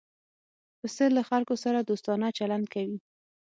پسه 0.79 1.05
له 1.15 1.21
خلکو 1.29 1.53
سره 1.63 1.79
دوستانه 1.89 2.27
چلند 2.37 2.65
کوي. 2.73 2.97